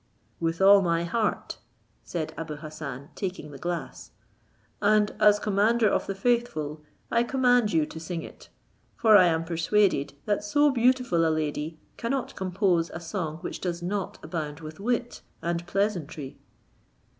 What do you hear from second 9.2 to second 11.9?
am persuaded that so beautiful a lady